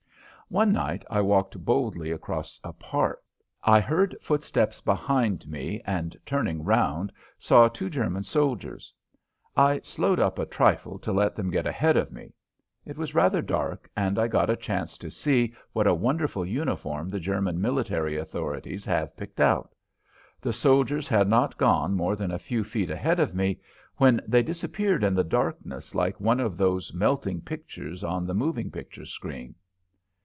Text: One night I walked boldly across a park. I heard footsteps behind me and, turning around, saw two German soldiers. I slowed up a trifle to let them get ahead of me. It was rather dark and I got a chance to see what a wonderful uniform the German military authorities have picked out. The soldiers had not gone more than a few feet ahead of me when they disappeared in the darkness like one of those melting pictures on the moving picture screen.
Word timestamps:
One 0.49 0.73
night 0.73 1.05
I 1.09 1.21
walked 1.21 1.63
boldly 1.63 2.11
across 2.11 2.59
a 2.61 2.73
park. 2.73 3.23
I 3.63 3.79
heard 3.79 4.17
footsteps 4.19 4.81
behind 4.81 5.47
me 5.47 5.81
and, 5.85 6.13
turning 6.25 6.59
around, 6.59 7.13
saw 7.39 7.69
two 7.69 7.89
German 7.89 8.23
soldiers. 8.23 8.93
I 9.55 9.79
slowed 9.81 10.19
up 10.19 10.37
a 10.37 10.45
trifle 10.45 10.99
to 10.99 11.13
let 11.13 11.37
them 11.37 11.51
get 11.51 11.65
ahead 11.65 11.95
of 11.95 12.11
me. 12.11 12.33
It 12.85 12.97
was 12.97 13.15
rather 13.15 13.41
dark 13.41 13.89
and 13.95 14.19
I 14.19 14.27
got 14.27 14.49
a 14.49 14.57
chance 14.57 14.97
to 14.97 15.09
see 15.09 15.55
what 15.71 15.87
a 15.87 15.93
wonderful 15.93 16.45
uniform 16.45 17.07
the 17.07 17.21
German 17.21 17.61
military 17.61 18.17
authorities 18.17 18.83
have 18.83 19.15
picked 19.15 19.39
out. 19.39 19.73
The 20.41 20.51
soldiers 20.51 21.07
had 21.07 21.29
not 21.29 21.57
gone 21.57 21.93
more 21.95 22.17
than 22.17 22.29
a 22.31 22.37
few 22.37 22.65
feet 22.65 22.89
ahead 22.89 23.21
of 23.21 23.33
me 23.33 23.61
when 23.95 24.19
they 24.27 24.43
disappeared 24.43 25.01
in 25.05 25.13
the 25.13 25.23
darkness 25.23 25.95
like 25.95 26.19
one 26.19 26.41
of 26.41 26.57
those 26.57 26.93
melting 26.93 27.39
pictures 27.39 28.03
on 28.03 28.27
the 28.27 28.35
moving 28.35 28.69
picture 28.69 29.05
screen. 29.05 29.55